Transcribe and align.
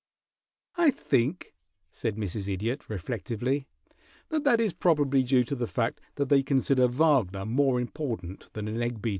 "I 0.77 0.89
think," 0.89 1.53
said 1.91 2.15
Mrs. 2.17 2.47
Idiot, 2.51 2.89
reflectively, 2.89 3.67
"that 4.29 4.43
that 4.45 4.59
is 4.59 4.73
probably 4.73 5.21
due 5.21 5.43
to 5.43 5.53
the 5.55 5.67
fact 5.67 6.01
that 6.15 6.27
they 6.27 6.41
consider 6.41 6.87
Wagner 6.87 7.45
more 7.45 7.79
important 7.79 8.51
than 8.53 8.67
an 8.67 8.81
egg 8.81 8.99
beater." 8.99 9.09